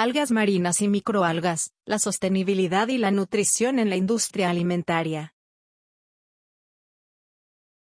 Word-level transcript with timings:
Algas 0.00 0.30
marinas 0.30 0.80
y 0.80 0.86
microalgas, 0.86 1.72
la 1.84 1.98
sostenibilidad 1.98 2.86
y 2.86 2.98
la 2.98 3.10
nutrición 3.10 3.80
en 3.80 3.90
la 3.90 3.96
industria 3.96 4.48
alimentaria. 4.48 5.34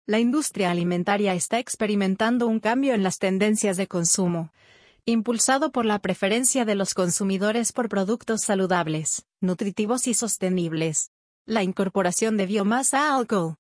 La 0.07 0.19
industria 0.19 0.71
alimentaria 0.71 1.35
está 1.35 1.59
experimentando 1.59 2.47
un 2.47 2.59
cambio 2.59 2.95
en 2.95 3.03
las 3.03 3.19
tendencias 3.19 3.77
de 3.77 3.87
consumo, 3.87 4.51
impulsado 5.05 5.73
por 5.73 5.85
la 5.85 5.99
preferencia 5.99 6.65
de 6.65 6.75
los 6.75 6.95
consumidores 6.95 7.73
por 7.73 7.91
productos 7.91 8.41
saludables, 8.41 9.27
nutritivos 9.43 10.07
y 10.07 10.15
sostenibles. 10.15 11.11
La 11.45 11.65
incorporación 11.65 12.39
de 12.39 12.47
biomasa 12.47 13.15
alcohol, 13.15 13.57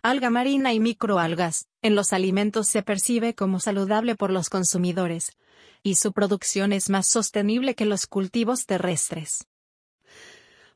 alga 0.00 0.30
marina 0.30 0.72
y 0.72 0.80
microalgas, 0.80 1.66
en 1.82 1.94
los 1.94 2.14
alimentos 2.14 2.68
se 2.68 2.82
percibe 2.82 3.34
como 3.34 3.60
saludable 3.60 4.16
por 4.16 4.30
los 4.30 4.48
consumidores, 4.48 5.36
y 5.82 5.96
su 5.96 6.12
producción 6.12 6.72
es 6.72 6.90
más 6.90 7.08
sostenible 7.08 7.74
que 7.74 7.84
los 7.84 8.06
cultivos 8.06 8.66
terrestres. 8.66 9.46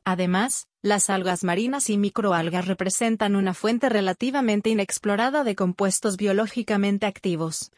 Además, 0.03 0.67
las 0.81 1.09
algas 1.09 1.43
marinas 1.43 1.89
y 1.89 1.97
microalgas 1.97 2.65
representan 2.65 3.35
una 3.35 3.53
fuente 3.53 3.89
relativamente 3.89 4.69
inexplorada 4.69 5.43
de 5.43 5.55
compuestos 5.55 6.15
biológicamente 6.15 7.05
activos, 7.05 7.71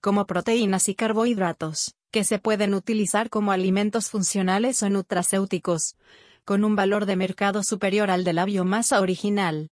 como 0.00 0.26
proteínas 0.26 0.88
y 0.88 0.94
carbohidratos, 0.94 1.96
que 2.12 2.22
se 2.22 2.38
pueden 2.38 2.72
utilizar 2.72 3.30
como 3.30 3.50
alimentos 3.50 4.10
funcionales 4.10 4.82
o 4.82 4.90
nutracéuticos, 4.90 5.96
con 6.44 6.62
un 6.62 6.76
valor 6.76 7.04
de 7.04 7.16
mercado 7.16 7.64
superior 7.64 8.10
al 8.10 8.22
de 8.22 8.32
la 8.32 8.44
biomasa 8.44 9.00
original. 9.00 9.70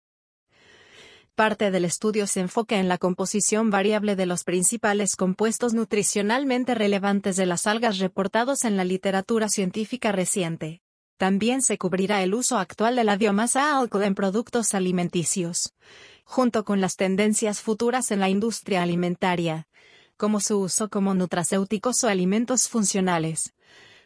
Parte 1.39 1.71
del 1.71 1.85
estudio 1.85 2.27
se 2.27 2.41
enfoca 2.41 2.81
en 2.81 2.89
la 2.89 2.99
composición 2.99 3.71
variable 3.71 4.17
de 4.17 4.27
los 4.27 4.43
principales 4.43 5.15
compuestos 5.15 5.73
nutricionalmente 5.73 6.75
relevantes 6.75 7.37
de 7.37 7.47
las 7.47 7.69
algas 7.69 7.99
reportados 8.01 8.65
en 8.65 8.77
la 8.77 8.83
literatura 8.83 9.49
científica 9.49 10.11
reciente. 10.11 10.83
También 11.17 11.63
se 11.63 11.79
cubrirá 11.79 12.25
el 12.25 12.35
uso 12.35 12.59
actual 12.59 12.97
de 12.97 13.05
la 13.05 13.17
biomasa 13.17 13.79
alcohol 13.79 14.03
en 14.03 14.17
productos 14.17 14.75
alimenticios, 14.75 15.75
junto 16.25 16.65
con 16.65 16.81
las 16.81 16.97
tendencias 16.97 17.61
futuras 17.61 18.11
en 18.11 18.19
la 18.19 18.29
industria 18.29 18.83
alimentaria, 18.83 19.69
como 20.17 20.41
su 20.41 20.59
uso 20.59 20.89
como 20.89 21.15
nutracéuticos 21.15 22.03
o 22.03 22.09
alimentos 22.09 22.67
funcionales, 22.67 23.55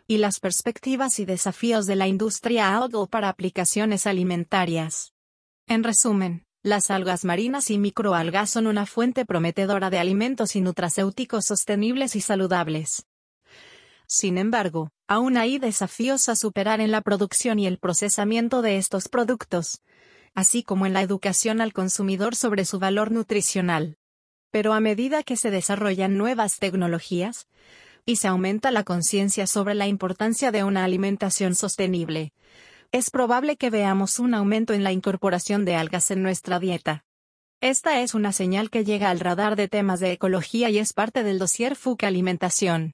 y 0.07 0.19
las 0.19 0.39
perspectivas 0.39 1.19
y 1.19 1.25
desafíos 1.25 1.87
de 1.87 1.97
la 1.97 2.09
industria 2.09 2.77
alcohol 2.77 3.09
para 3.09 3.31
aplicaciones 3.31 4.07
alimentarias. 4.07 5.15
En 5.67 5.83
resumen, 5.83 6.45
las 6.63 6.91
algas 6.91 7.25
marinas 7.25 7.71
y 7.71 7.79
microalgas 7.79 8.51
son 8.51 8.67
una 8.67 8.87
fuente 8.87 9.25
prometedora 9.27 9.91
de 9.91 9.99
alimentos 9.99 10.55
y 10.55 10.61
nutracéuticos 10.61 11.45
sostenibles 11.47 12.15
y 12.15 12.21
saludables. 12.21 13.07
Sin 14.07 14.39
embargo, 14.39 14.91
aún 15.09 15.37
hay 15.37 15.59
desafíos 15.59 16.29
a 16.29 16.37
superar 16.37 16.81
en 16.81 16.93
la 16.93 17.01
producción 17.01 17.59
y 17.59 17.67
el 17.67 17.79
procesamiento 17.79 18.63
de 18.63 18.77
estos 18.77 19.09
productos, 19.09 19.83
así 20.35 20.63
como 20.63 20.87
en 20.87 20.93
la 20.93 21.03
educación 21.03 21.61
al 21.61 21.73
consumidor 21.73 22.37
sobre 22.37 22.65
su 22.65 22.79
valor 22.79 23.11
nutricional. 23.11 23.97
Pero 24.51 24.73
a 24.73 24.81
medida 24.81 25.23
que 25.23 25.37
se 25.37 25.51
desarrollan 25.51 26.17
nuevas 26.17 26.59
tecnologías, 26.59 27.49
y 28.05 28.17
se 28.17 28.29
aumenta 28.29 28.71
la 28.71 28.85
conciencia 28.85 29.47
sobre 29.47 29.75
la 29.75 29.87
importancia 29.87 30.51
de 30.51 30.65
una 30.65 30.85
alimentación 30.85 31.55
sostenible, 31.55 32.33
es 32.93 33.09
probable 33.09 33.57
que 33.57 33.71
veamos 33.71 34.19
un 34.19 34.35
aumento 34.35 34.75
en 34.75 34.85
la 34.85 34.93
incorporación 34.93 35.65
de 35.65 35.75
algas 35.75 36.11
en 36.11 36.23
nuestra 36.23 36.61
dieta. 36.61 37.05
Esta 37.63 38.01
es 38.01 38.15
una 38.15 38.33
señal 38.33 38.69
que 38.69 38.85
llega 38.85 39.09
al 39.09 39.19
radar 39.19 39.57
de 39.57 39.67
temas 39.67 39.99
de 39.99 40.13
ecología 40.13 40.69
y 40.69 40.79
es 40.79 40.93
parte 40.93 41.23
del 41.23 41.39
dossier 41.39 41.75
FUC 41.75 42.05
Alimentación. 42.05 42.93